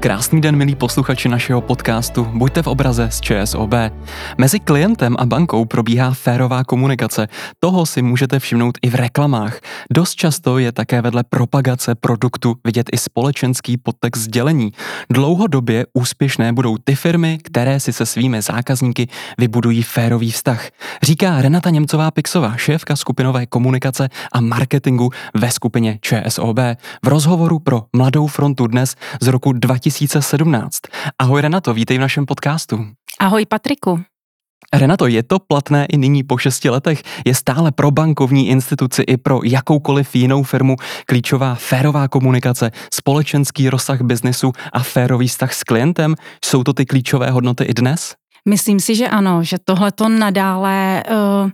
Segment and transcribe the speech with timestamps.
[0.00, 2.24] Krásný den, milí posluchači našeho podcastu.
[2.24, 3.74] Buďte v obraze z ČSOB.
[4.38, 7.28] Mezi klientem a bankou probíhá férová komunikace.
[7.58, 9.60] Toho si můžete všimnout i v reklamách.
[9.92, 14.72] Dost často je také vedle propagace produktu vidět i společenský podtext sdělení.
[15.10, 19.08] Dlouhodobě úspěšné budou ty firmy, které si se svými zákazníky
[19.38, 20.68] vybudují férový vztah.
[21.02, 26.58] Říká Renata Němcová-Pixová, šéfka skupinové komunikace a marketingu ve skupině ČSOB.
[27.04, 31.18] V rozhovoru pro Mladou frontu dnes z roku 2000 2017.
[31.18, 32.86] Ahoj Renato, vítej v našem podcastu.
[33.18, 33.98] Ahoj Patriku.
[34.72, 37.02] Renato, je to platné i nyní po šesti letech?
[37.26, 40.76] Je stále pro bankovní instituci i pro jakoukoliv jinou firmu
[41.06, 46.14] klíčová férová komunikace, společenský rozsah biznesu a férový vztah s klientem?
[46.44, 48.14] Jsou to ty klíčové hodnoty i dnes?
[48.48, 51.50] Myslím si, že ano, že tohle to nadále uh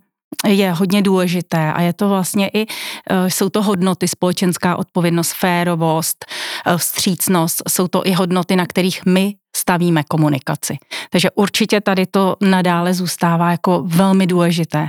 [0.47, 2.66] je hodně důležité a je to vlastně i,
[3.11, 6.25] eh, jsou to hodnoty, společenská odpovědnost, férovost,
[6.66, 10.79] eh, vstřícnost, jsou to i hodnoty, na kterých my stavíme komunikaci.
[11.10, 14.88] Takže určitě tady to nadále zůstává jako velmi důležité.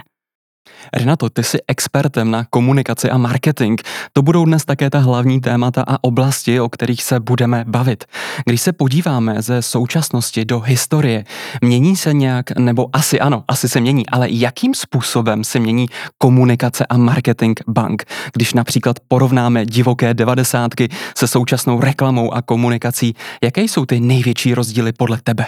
[0.94, 3.82] Renato, ty jsi expertem na komunikaci a marketing.
[4.14, 8.06] To budou dnes také ta hlavní témata a oblasti, o kterých se budeme bavit.
[8.46, 11.24] Když se podíváme ze současnosti do historie,
[11.62, 15.88] mění se nějak, nebo asi ano, asi se mění, ale jakým způsobem se mění
[16.18, 23.62] komunikace a marketing bank, když například porovnáme divoké devadesátky se současnou reklamou a komunikací, jaké
[23.62, 25.46] jsou ty největší rozdíly podle tebe?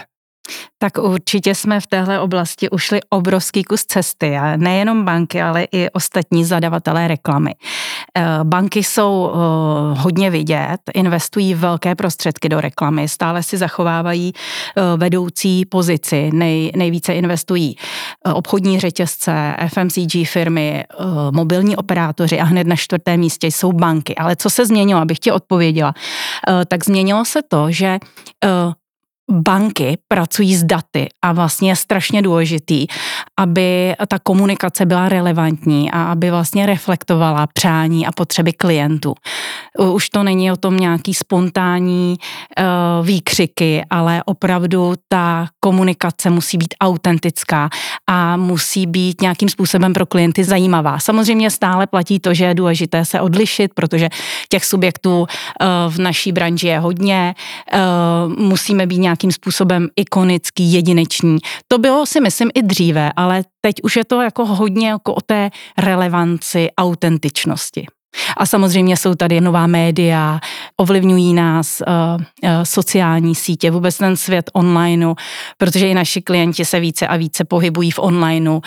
[0.78, 5.90] Tak určitě jsme v téhle oblasti ušli obrovský kus cesty a nejenom banky, ale i
[5.90, 7.56] ostatní zadavatelé reklamy.
[8.18, 9.38] Eh, banky jsou eh,
[10.00, 17.14] hodně vidět, investují velké prostředky do reklamy, stále si zachovávají eh, vedoucí pozici, nej, nejvíce
[17.14, 17.76] investují
[18.34, 20.84] obchodní řetězce, FMCG firmy,
[21.32, 24.16] mobilní operátoři a hned na čtvrtém místě jsou banky.
[24.16, 25.94] Ale co se změnilo, abych ti odpověděla,
[26.68, 28.00] tak změnilo se to, že
[29.32, 32.88] banky pracují s daty a vlastně je strašně důležitý,
[33.38, 39.14] aby ta komunikace byla relevantní a aby vlastně reflektovala přání a potřeby klientů.
[39.94, 46.74] Už to není o tom nějaký spontánní uh, výkřiky, ale opravdu ta komunikace musí být
[46.82, 47.70] autentická
[48.08, 51.00] a musí být nějakým způsobem pro klienty zajímavá.
[51.00, 54.10] Samozřejmě stále platí to, že je důležité se odlišit, protože
[54.50, 55.28] těch subjektů uh,
[55.90, 57.36] v naší branži je hodně,
[57.74, 61.38] uh, musíme být nějak nějakým způsobem ikonický, jedinečný.
[61.68, 65.22] To bylo si myslím i dříve, ale teď už je to jako hodně jako o
[65.22, 67.86] té relevanci, autentičnosti.
[68.38, 70.40] A samozřejmě jsou tady nová média,
[70.78, 75.14] ovlivňují nás uh, uh, sociální sítě, vůbec ten svět onlineu,
[75.58, 78.54] protože i naši klienti se více a více pohybují v onlineu.
[78.54, 78.62] Uh,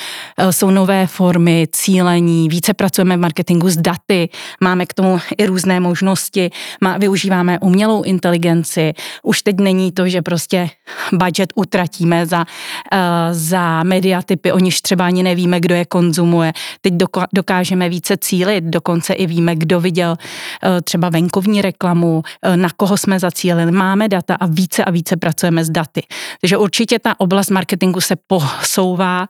[0.50, 4.28] jsou nové formy cílení, více pracujeme v marketingu s daty,
[4.60, 8.92] máme k tomu i různé možnosti, má, využíváme umělou inteligenci.
[9.22, 10.70] Už teď není to, že prostě
[11.12, 12.98] budget utratíme za, uh,
[13.30, 16.52] za mediatypy, o niž třeba ani nevíme, kdo je konzumuje.
[16.80, 16.94] Teď
[17.32, 22.96] dokážeme více cílit, dokonce i víme, kdo viděl eh, třeba venkovní reklamu, eh, na koho
[22.96, 23.72] jsme zacílili.
[23.72, 26.02] Máme data a více a více pracujeme s daty.
[26.40, 29.26] Takže určitě ta oblast marketingu se posouvá.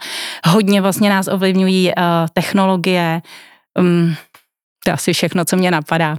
[0.47, 2.03] Hodně vlastně nás ovlivňují eh,
[2.33, 3.23] technologie,
[3.79, 4.15] mm,
[4.85, 6.17] to je asi všechno, co mě napadá.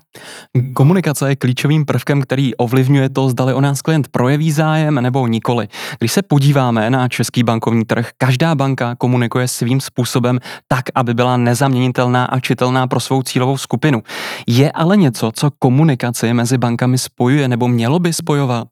[0.74, 5.68] Komunikace je klíčovým prvkem, který ovlivňuje to, zdali o nás klient projeví zájem nebo nikoli.
[6.00, 11.38] Když se podíváme na český bankovní trh, každá banka komunikuje svým způsobem tak, aby byla
[11.38, 14.04] nezaměnitelná a čitelná pro svou cílovou skupinu.
[14.48, 18.68] Je ale něco, co komunikaci mezi bankami spojuje nebo mělo by spojovat?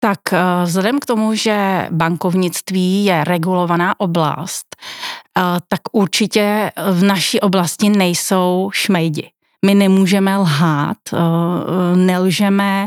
[0.00, 7.40] Tak eh, vzhledem k tomu, že bankovnictví je regulovaná oblast, eh, tak určitě v naší
[7.40, 9.30] oblasti nejsou šmejdi.
[9.64, 12.86] My nemůžeme lhát, eh, nelžeme,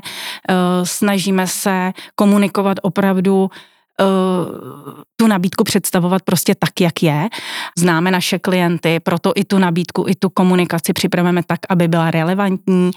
[0.84, 3.50] snažíme se komunikovat opravdu
[5.16, 7.30] tu nabídku představovat prostě tak, jak je.
[7.78, 12.92] Známe naše klienty, proto i tu nabídku, i tu komunikaci připravujeme tak, aby byla relevantní.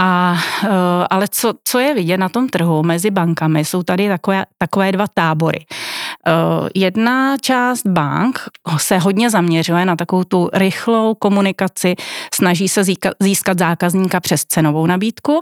[0.00, 0.68] A, eh,
[1.10, 5.06] ale co, co je vidět na tom trhu mezi bankami, jsou tady takové, takové dva
[5.14, 5.64] tábory.
[6.26, 6.32] Eh,
[6.74, 8.40] jedna část bank
[8.76, 11.94] se hodně zaměřuje na takovou tu rychlou komunikaci,
[12.34, 12.82] snaží se
[13.20, 15.40] získat zákazníka přes cenovou nabídku.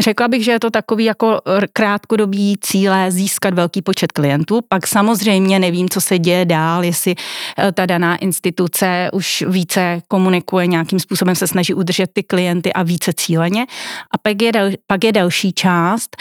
[0.00, 1.40] Řekla bych, že je to takový jako
[1.72, 4.60] krátkodobý cíle získat velký počet klientů.
[4.68, 7.14] Pak samozřejmě nevím, co se děje dál, jestli
[7.58, 12.82] eh, ta daná instituce už více komunikuje, nějakým způsobem se snaží udržet ty klienty a
[12.82, 13.66] více cíleně.
[14.10, 14.52] A pak je,
[14.86, 16.16] pak je další část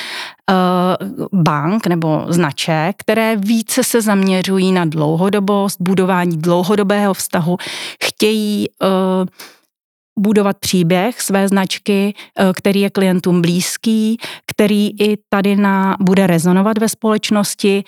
[0.49, 7.57] uh, bank nebo značek, které více se zaměřují na dlouhodobost, budování dlouhodobého vztahu,
[8.03, 9.27] chtějí uh,
[10.19, 16.77] budovat příběh své značky, eh, který je klientům blízký, který i tady na, bude rezonovat
[16.77, 17.83] ve společnosti.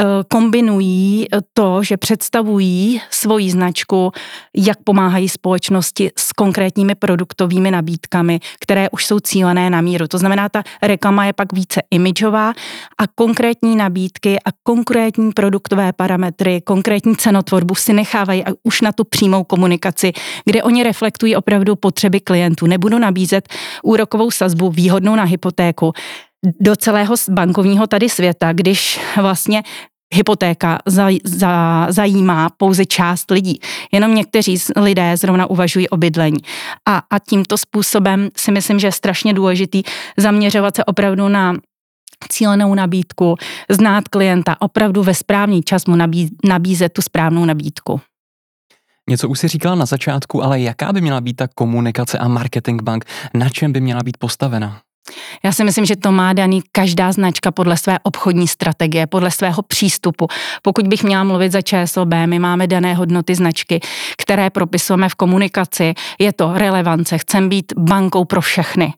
[0.00, 4.12] Eh, kombinují to, že představují svoji značku,
[4.56, 10.08] jak pomáhají společnosti s konkrétními produktovými nabídkami, které už jsou cílené na míru.
[10.08, 12.52] To znamená, ta reklama je pak více imidžová
[12.98, 19.44] a konkrétní nabídky a konkrétní produktové parametry, konkrétní cenotvorbu si nechávají už na tu přímou
[19.44, 20.12] komunikaci,
[20.44, 22.66] kde oni reflektují opravdu potřeby klientů.
[22.66, 23.48] Nebudu nabízet
[23.82, 25.92] úrokovou sazbu výhodnou na hypotéku
[26.60, 29.62] do celého bankovního tady světa, když vlastně
[30.14, 33.60] hypotéka za, za, zajímá pouze část lidí.
[33.92, 36.38] Jenom někteří lidé zrovna uvažují o bydlení.
[36.88, 39.82] A, a tímto způsobem si myslím, že je strašně důležitý
[40.16, 41.54] zaměřovat se opravdu na
[42.28, 43.36] cílenou nabídku,
[43.70, 48.00] znát klienta, opravdu ve správný čas mu nabí, nabízet tu správnou nabídku.
[49.10, 52.82] Něco už si říkala na začátku, ale jaká by měla být ta komunikace a marketing
[52.82, 53.04] bank?
[53.34, 54.80] Na čem by měla být postavena?
[55.42, 59.62] Já si myslím, že to má daný každá značka podle své obchodní strategie, podle svého
[59.62, 60.28] přístupu.
[60.62, 63.80] Pokud bych měla mluvit za ČSOB, my máme dané hodnoty značky,
[64.18, 65.94] které propisujeme v komunikaci.
[66.18, 68.92] Je to relevance, chceme být bankou pro všechny.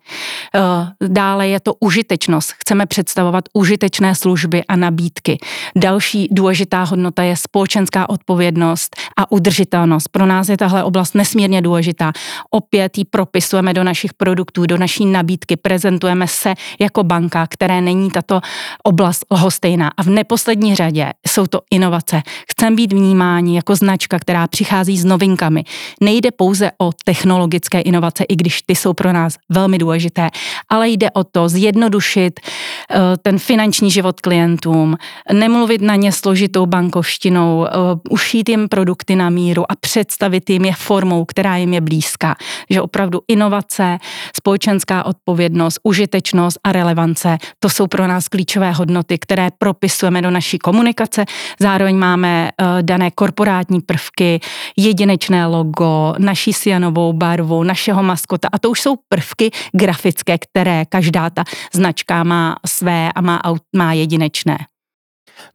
[0.55, 0.61] Eh,
[1.09, 5.39] dále je to užitečnost, chceme představovat užitečné služby a nabídky.
[5.77, 10.09] Další důležitá hodnota je společenská odpovědnost a udržitelnost.
[10.09, 12.13] Pro nás je tahle oblast nesmírně důležitá.
[12.51, 17.81] Opět ji propisujeme do našich produktů, do naší nabídky, prezentace prezentujeme se jako banka, které
[17.81, 18.41] není tato
[18.83, 19.91] oblast lhostejná.
[19.97, 22.23] A v neposlední řadě jsou to inovace.
[22.51, 25.65] Chceme být vnímáni jako značka, která přichází s novinkami.
[26.01, 30.29] Nejde pouze o technologické inovace, i když ty jsou pro nás velmi důležité,
[30.69, 34.97] ale jde o to zjednodušit uh, ten finanční život klientům,
[35.33, 37.67] nemluvit na ně složitou bankovštinou, uh,
[38.11, 42.37] ušít jim produkty na míru a představit jim je formou, která jim je blízká.
[42.71, 43.99] Že opravdu inovace,
[44.37, 47.39] společenská odpovědnost, užitečnost a relevance.
[47.59, 51.25] To jsou pro nás klíčové hodnoty, které propisujeme do naší komunikace.
[51.61, 54.41] Zároveň máme uh, dané korporátní prvky,
[54.77, 61.31] jedinečné logo, naší sianovou barvu, našeho maskota a to už jsou prvky grafické, které každá
[61.31, 63.41] ta značka má své a má,
[63.77, 64.76] má jedinečné.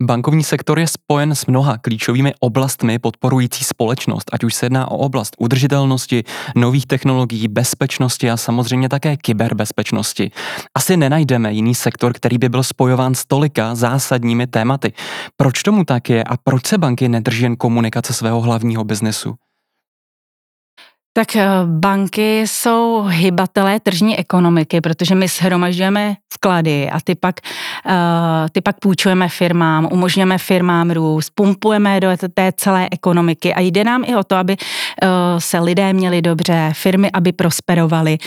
[0.01, 4.97] Bankovní sektor je spojen s mnoha klíčovými oblastmi podporující společnost, ať už se jedná o
[4.97, 6.23] oblast udržitelnosti,
[6.55, 10.31] nových technologií, bezpečnosti a samozřejmě také kyberbezpečnosti.
[10.75, 14.93] Asi nenajdeme jiný sektor, který by byl spojován s tolika zásadními tématy.
[15.37, 19.35] Proč tomu tak je a proč se banky nedrží jen komunikace svého hlavního biznesu?
[21.13, 27.35] Tak eh, banky jsou hybatelé tržní ekonomiky, protože my shromažďujeme vklady a ty pak,
[27.85, 27.91] uh,
[28.51, 34.03] ty pak půjčujeme firmám, umožňujeme firmám růst, pumpujeme do té celé ekonomiky a jde nám
[34.07, 38.17] i o to, aby uh, se lidé měli dobře, firmy, aby prosperovaly.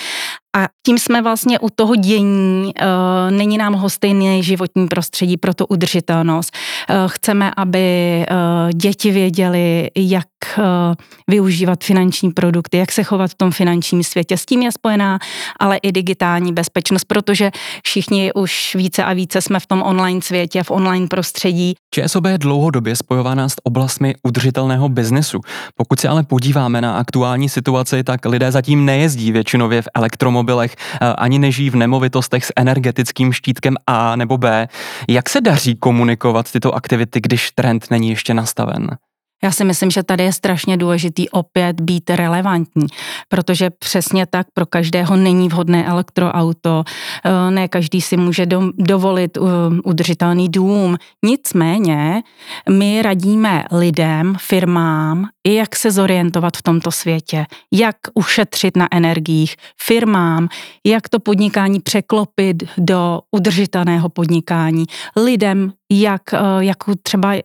[0.57, 5.67] A tím jsme vlastně u toho dění, uh, není nám hostejný životní prostředí pro to
[5.67, 6.57] udržitelnost.
[6.91, 10.27] Uh, chceme, aby uh, děti věděli, jak
[11.31, 14.37] využívat finanční produkty, jak se chovat v tom finančním světě.
[14.37, 15.19] S tím je spojená
[15.61, 17.51] ale i digitální bezpečnost, protože
[17.85, 21.75] všichni už více a více jsme v tom online světě, v online prostředí.
[21.95, 25.41] ČSOB je dlouhodobě spojována s oblastmi udržitelného biznesu.
[25.77, 31.13] Pokud se ale podíváme na aktuální situaci, tak lidé zatím nejezdí většinově v elektromobilech, eh,
[31.19, 34.69] ani nežijí v nemovitostech s energetickým štítkem A nebo B.
[35.09, 38.91] Jak se daří komunikovat tyto aktivity, když trend není ještě nastaven?
[39.45, 42.87] Já si myslím, že tady je strašně důležitý opět být relevantní,
[43.29, 46.85] protože přesně tak pro každého není vhodné elektroauto,
[47.25, 48.47] eh, ne každý si může
[48.79, 49.41] dovolit eh,
[49.85, 50.97] udržitelný dům.
[51.25, 52.23] Nicméně
[52.71, 59.57] my radíme lidem, firmám, i jak se zorientovat v tomto světě, jak ušetřit na energiích,
[59.83, 60.49] firmám,
[60.87, 64.85] jak to podnikání překlopit do udržitelného podnikání,
[65.17, 67.43] lidem, jak, eh, jak třeba, eh,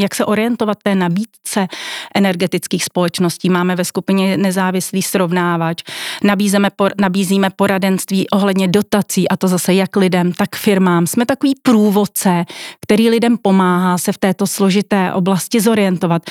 [0.00, 1.66] jak se orientovat té nabídce
[2.14, 3.50] energetických společností.
[3.50, 5.82] Máme ve skupině nezávislý srovnávač,
[6.24, 11.06] nabízeme, nabízíme poradenství ohledně dotací a to zase jak lidem, tak firmám.
[11.06, 12.44] Jsme takový průvodce,
[12.80, 16.22] který lidem pomáhá se v této složité oblasti zorientovat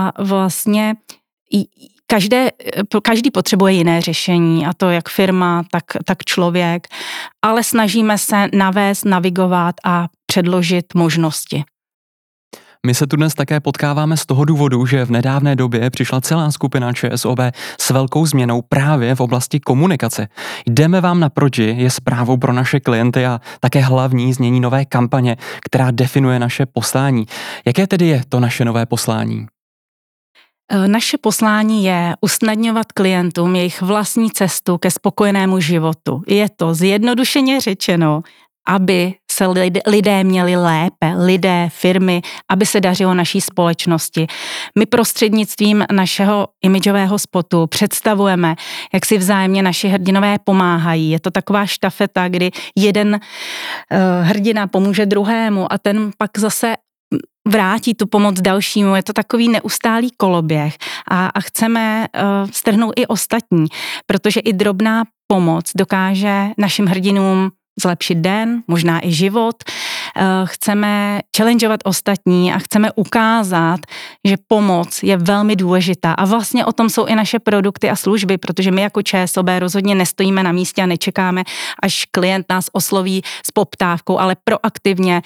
[0.00, 0.94] a vlastně
[2.06, 2.50] každé,
[3.02, 6.88] každý potřebuje jiné řešení, a to jak firma, tak, tak člověk,
[7.42, 11.64] ale snažíme se navést, navigovat a předložit možnosti.
[12.86, 16.50] My se tu dnes také potkáváme z toho důvodu, že v nedávné době přišla celá
[16.50, 17.38] skupina ČSOB
[17.80, 20.28] s velkou změnou právě v oblasti komunikace.
[20.66, 25.90] Jdeme vám naproti je zprávou pro naše klienty a také hlavní znění nové kampaně, která
[25.90, 27.26] definuje naše poslání.
[27.66, 29.46] Jaké tedy je to naše nové poslání?
[30.70, 36.22] E, naše poslání je usnadňovat klientům jejich vlastní cestu ke spokojenému životu.
[36.26, 38.22] Je to zjednodušeně řečeno,
[38.68, 39.46] aby se
[39.86, 44.26] lidé měli lépe, lidé, firmy, aby se dařilo naší společnosti.
[44.78, 48.54] My prostřednictvím našeho imidžového spotu představujeme,
[48.92, 51.10] jak si vzájemně naši hrdinové pomáhají.
[51.10, 56.74] Je to taková štafeta, kdy jeden uh, hrdina pomůže druhému a ten pak zase
[57.50, 58.96] vrátí tu pomoc dalšímu.
[58.96, 60.76] Je to takový neustálý koloběh
[61.08, 63.66] a, a chceme uh, strhnout i ostatní,
[64.06, 69.56] protože i drobná pomoc dokáže našim hrdinům zlepšit den, možná i život.
[70.16, 73.80] Eh, chceme challengeovat ostatní a chceme ukázat,
[74.24, 76.12] že pomoc je velmi důležitá.
[76.12, 79.94] A vlastně o tom jsou i naše produkty a služby, protože my jako ČSOB rozhodně
[79.94, 81.42] nestojíme na místě a nečekáme,
[81.82, 85.22] až klient nás osloví s poptávkou, ale proaktivně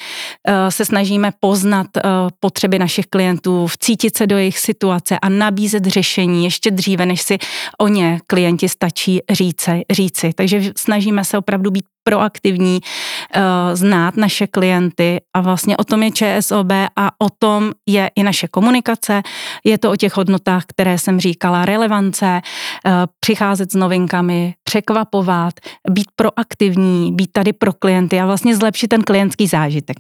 [0.49, 2.03] eh, se snažíme poznat eh,
[2.41, 7.38] potřeby našich klientů, vcítit se do jejich situace a nabízet řešení ještě dříve, než si
[7.79, 9.83] o ně klienti stačí říci.
[9.91, 10.33] říci.
[10.33, 13.43] Takže snažíme se opravdu být proaktivní, uh,
[13.75, 18.49] znát naše klienty a vlastně o tom je ČSOB a o tom je i naše
[18.49, 19.23] komunikace.
[19.65, 22.41] Je to o těch hodnotách, které jsem říkala, relevance,
[22.87, 25.55] uh, přicházet s novinkami, překvapovat,
[25.91, 29.97] být proaktivní, být tady pro klienty a vlastně zlepšit ten klientský zážitek.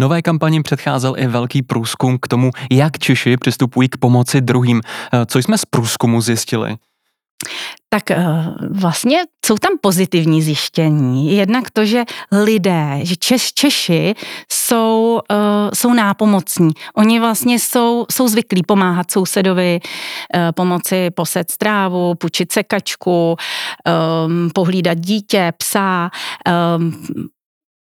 [0.00, 4.80] Nové kampani předcházel i velký průzkum k tomu, jak Češi přistupují k pomoci druhým.
[5.12, 6.76] Eh, co jsme z průzkumu zjistili?
[7.88, 8.24] Tak eh,
[8.70, 11.36] vlastně jsou tam pozitivní zjištění.
[11.36, 14.14] Jednak to, že lidé, že Češ, Češi
[14.52, 15.36] jsou, uh,
[15.74, 16.70] jsou nápomocní.
[16.94, 23.36] Oni vlastně jsou, jsou zvyklí pomáhat sousedovi, uh, pomoci poset strávu, půjčit sekačku,
[24.54, 26.10] pohlídat dítě, psa,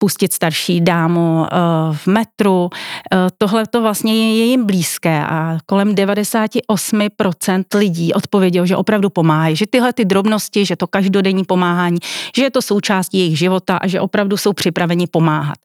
[0.02, 1.58] pustit starší dámu eh,
[1.94, 2.70] v metru.
[2.74, 9.56] Eh, tohle to vlastně je jim blízké a kolem 98% lidí odpovědělo, že opravdu pomáhají,
[9.56, 11.98] že tyhle ty drobnosti, že to každodenní pomáhání,
[12.36, 15.58] že je to součástí jejich života a že opravdu jsou připraveni pomáhat.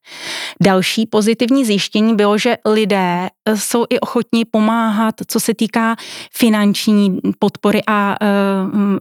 [0.61, 5.95] Další pozitivní zjištění bylo, že lidé jsou i ochotní pomáhat, co se týká
[6.33, 8.15] finanční podpory a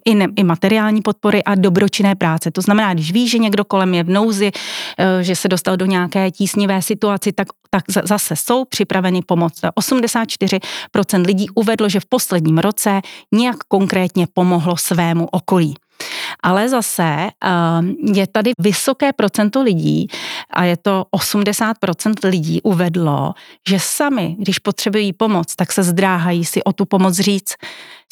[0.05, 2.51] i, ne, i materiální podpory a dobročinné práce.
[2.51, 4.51] To znamená, když ví, že někdo kolem je v nouzi,
[5.21, 9.61] že se dostal do nějaké tísnivé situaci, tak, tak zase jsou připraveni pomoct.
[9.81, 13.01] 84% lidí uvedlo, že v posledním roce
[13.35, 15.75] nějak konkrétně pomohlo svému okolí.
[16.43, 17.03] Ale zase
[17.45, 20.09] ehm, je tady vysoké procento lidí,
[20.51, 23.35] a je to 80% lidí uvedlo,
[23.69, 27.55] že sami, když potřebují pomoc, tak se zdráhají si o tu pomoc říct.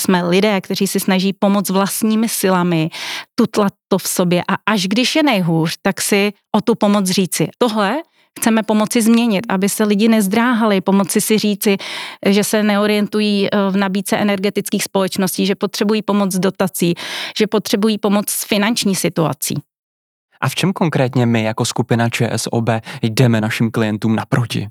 [0.01, 2.91] Jsme lidé, kteří si snaží pomoct vlastními silami,
[3.35, 7.49] tutlat to v sobě a až když je nejhůř, tak si o tu pomoc říci.
[7.59, 7.97] Tohle
[8.41, 11.77] chceme pomoci změnit, aby se lidi nezdráhali, pomoci si říci,
[12.27, 16.95] že se neorientují eh, v nabídce energetických společností, že potřebují pomoc s dotací,
[17.39, 19.55] že potřebují pomoc s finanční situací.
[20.45, 22.69] A v čem konkrétně my jako skupina ČSOB
[23.03, 24.69] jdeme našim klientům naproti?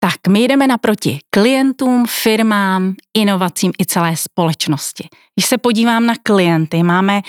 [0.00, 5.08] Tak my jdeme naproti klientům, firmám, inovacím i celé společnosti.
[5.34, 7.20] Když se podívám na klienty, máme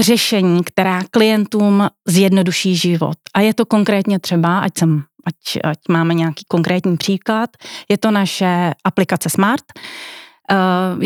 [0.00, 3.18] řešení, která klientům zjednoduší život.
[3.34, 7.50] A je to konkrétně třeba, ať, jsem, ať, ať máme nějaký konkrétní příklad,
[7.88, 9.64] je to naše aplikace Smart.
[10.50, 10.56] Eh,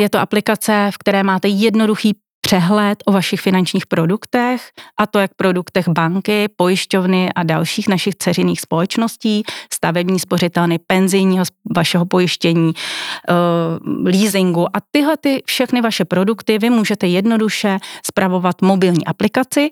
[0.00, 2.14] je to aplikace, v které máte jednoduchý
[2.52, 8.60] přehled o vašich finančních produktech, a to jak produktech banky, pojišťovny a dalších našich ceřiných
[8.60, 9.42] společností,
[9.72, 11.44] stavební spořitelny, penzijního
[11.76, 19.06] vašeho pojištění, uh, leasingu a tyhle ty všechny vaše produkty vy můžete jednoduše spravovat mobilní
[19.06, 19.70] aplikaci.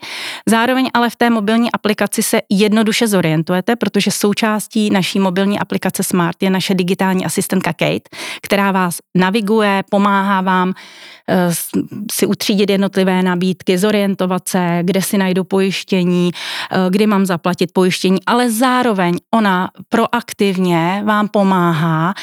[0.49, 6.43] Zároveň ale v té mobilní aplikaci se jednoduše zorientujete, protože součástí naší mobilní aplikace Smart
[6.43, 8.09] je naše digitální asistentka Kate,
[8.43, 10.75] která vás naviguje, pomáhá vám uh,
[12.13, 18.19] si utřídit jednotlivé nabídky, zorientovat se, kde si najdu pojištění, eh, kdy mám zaplatit pojištění,
[18.27, 22.15] ale zároveň ona proaktivně vám pomáhá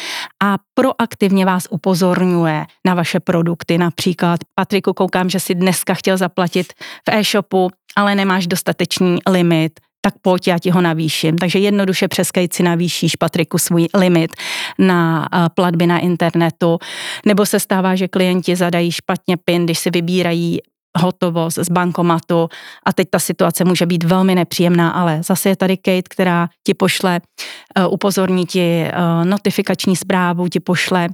[0.43, 3.77] a proaktivně vás upozorňuje na vaše produkty.
[3.77, 6.73] Například, Patriku, koukám, že si dneska chtěl zaplatit
[7.09, 11.37] v e-shopu, ale nemáš dostatečný limit, tak pojď, já ti ho navýším.
[11.37, 14.31] Takže jednoduše přes si navýšíš, Patriku, svůj limit
[14.79, 16.79] na eh, platby na internetu.
[17.25, 20.59] Nebo se stává, že klienti zadají špatně PIN, když si vybírají
[20.97, 22.49] hotovost z bankomatu
[22.85, 26.73] a teď ta situace může být velmi nepříjemná, ale zase je tady Kate, která ti
[26.73, 31.09] pošle, uh, upozorní ti uh, notifikační zprávu, ti pošle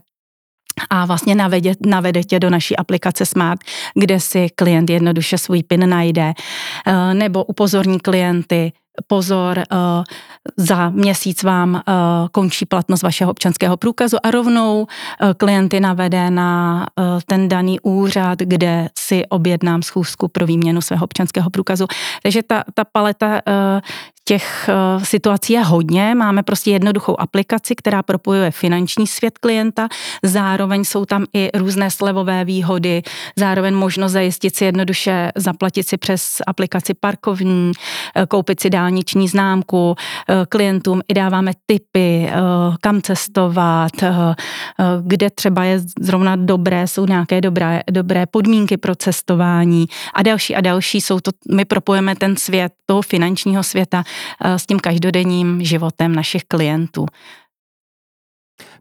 [0.90, 3.62] a vlastně navede, navede tě do naší aplikace Smart,
[3.96, 6.34] kde si klient jednoduše svůj PIN najde,
[7.14, 8.72] nebo upozorní klienty,
[9.08, 9.66] pozor, eh,
[10.58, 11.82] za měsíc vám eh,
[12.32, 14.88] končí platnost vašeho občanského průkazu a rovnou
[15.22, 16.88] eh, klienty navede na
[17.26, 21.88] ten daný úřad, kde si objednám schůzku pro výměnu svého občanského průkazu.
[22.24, 23.42] Takže ta, ta paleta
[24.26, 29.88] Těch uh, situací je hodně, máme prostě jednoduchou aplikaci, která propojuje finanční svět klienta,
[30.24, 33.02] zároveň jsou tam i různé slevové výhody,
[33.36, 37.72] zároveň možnost zajistit si jednoduše, zaplatit si přes aplikaci parkovní,
[38.16, 39.96] uh, koupit si dálniční známku, uh,
[40.50, 42.30] klientům i dáváme tipy,
[42.82, 43.92] kam cestovat,
[45.02, 50.62] kde třeba je zrovna dobré, jsou nějaké dobré, dobré podmínky pro cestování a další a
[50.62, 51.02] další.
[51.02, 56.44] Jsou to, my propojeme ten svět toho finančního světa Eh, s tím každodenním životem našich
[56.44, 57.06] klientů.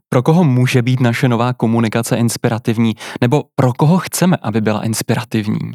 [0.09, 5.71] Pro koho může být naše nová komunikace inspirativní, nebo pro koho chceme, aby byla inspirativní?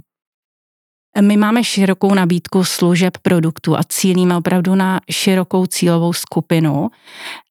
[1.21, 6.91] My máme širokou nabídku služeb produktů a cílíme opravdu na širokou cílovou skupinu.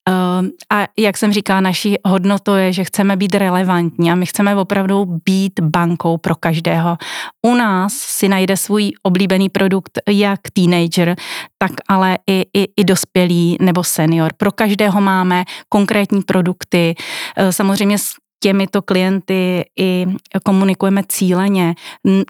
[0.08, 4.56] Ehm, a jak jsem říkala, naší hodnotou je, že chceme být relevantní a my chceme
[4.56, 6.98] opravdu být bankou pro každého.
[7.46, 11.16] U nás si najde svůj oblíbený produkt jak teenager,
[11.58, 14.32] tak ale i, i, i dospělý nebo senior.
[14.38, 16.96] Pro každého máme konkrétní produkty.
[17.38, 17.98] Ehm, samozřejmě
[18.40, 20.06] těmito klienty i
[20.44, 21.76] komunikujeme cíleně.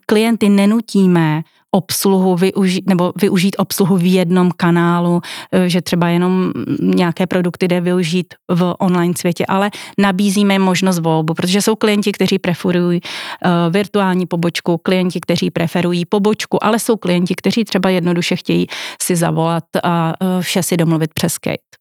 [0.05, 5.21] Klienty nenutíme obsluhu využít, nebo využít obsluhu v jednom kanálu,
[5.51, 11.33] e, že třeba jenom nějaké produkty jde využít v online světě, ale nabízíme možnost volbu,
[11.33, 17.35] protože jsou klienti, kteří preferují uh, virtuální pobočku, klienti, kteří preferují pobočku, ale jsou klienti,
[17.35, 18.67] kteří třeba jednoduše chtějí
[19.01, 21.76] si zavolat a uh, vše si domluvit přes Skype.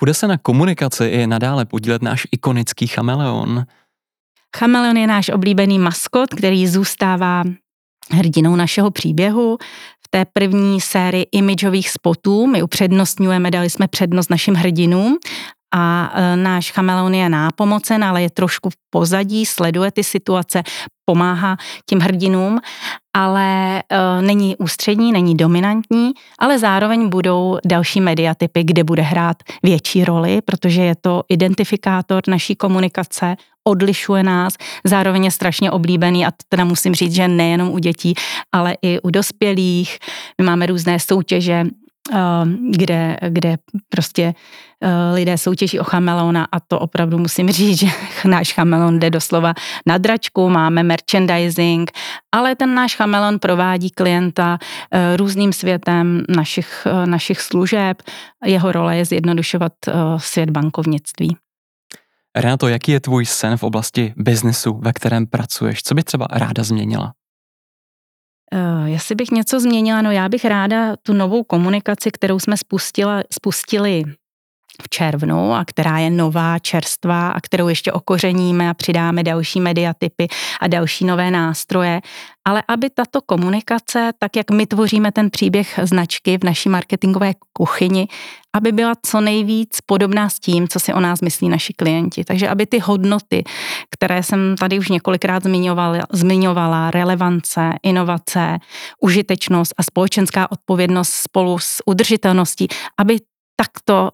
[0.00, 3.64] Bude se na komunikaci i nadále podílet náš ikonický chameleon?
[4.56, 7.42] Chameleon je náš oblíbený maskot, který zůstává
[8.10, 9.58] hrdinou našeho příběhu.
[10.04, 15.18] V té první sérii imidžových spotů my upřednostňujeme, dali jsme přednost našim hrdinům
[15.74, 20.62] a e, náš chameleon je nápomocen, ale je trošku v pozadí, sleduje ty situace,
[21.04, 21.56] pomáhá
[21.86, 22.60] těm hrdinům,
[23.16, 23.82] ale e,
[24.22, 30.82] není ústřední, není dominantní, ale zároveň budou další mediatypy, kde bude hrát větší roli, protože
[30.82, 37.12] je to identifikátor naší komunikace, odlišuje nás, zároveň je strašně oblíbený a teda musím říct,
[37.12, 38.14] že nejenom u dětí,
[38.52, 39.98] ale i u dospělých.
[40.40, 41.64] My máme různé soutěže,
[42.70, 43.56] kde, kde
[43.88, 44.34] prostě
[44.82, 47.86] eh, lidé soutěží o chameleona a to opravdu musím říct, že
[48.24, 49.54] náš chameleon jde doslova
[49.86, 51.90] na dračku, máme merchandising,
[52.34, 54.58] ale ten náš chameleon provádí klienta
[54.90, 58.02] eh, různým světem našich, eh, našich služeb.
[58.44, 59.72] Jeho role je zjednodušovat
[60.16, 61.36] svět bankovnictví.
[62.36, 65.82] Renato, jaký je tvůj sen v oblasti biznesu, ve kterém pracuješ?
[65.82, 67.12] Co by třeba ráda změnila?
[68.54, 73.22] Uh, jestli bych něco změnila, no já bych ráda tu novou komunikaci, kterou jsme spustila,
[73.32, 74.04] spustili
[74.82, 80.28] v červnu a která je nová, čerstvá a kterou ještě okořeníme a přidáme další mediatypy
[80.60, 82.00] a další nové nástroje.
[82.44, 88.08] Ale aby tato komunikace, tak jak my tvoříme ten příběh značky v naší marketingové kuchyni,
[88.56, 92.24] aby byla co nejvíc podobná s tím, co si o nás myslí naši klienti.
[92.24, 93.44] Takže aby ty hodnoty,
[93.90, 98.58] které jsem tady už několikrát zmiňovala, zmiňovala relevance, inovace,
[99.00, 103.18] užitečnost a společenská odpovědnost spolu s udržitelností, aby
[103.56, 104.10] takto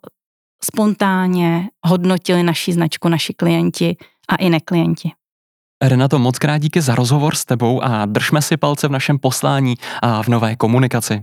[0.65, 3.97] spontánně hodnotili naši značku naši klienti
[4.29, 5.11] a i neklienti.
[5.83, 9.75] Renato, moc krát díky za rozhovor s tebou a držme si palce v našem poslání
[10.03, 11.23] a v nové komunikaci.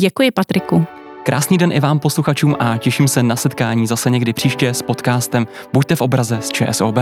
[0.00, 0.86] Děkuji, Patriku.
[1.24, 5.46] Krásný den i vám posluchačům a těším se na setkání zase někdy příště s podcastem
[5.72, 6.98] Buďte v obraze z ČSOB.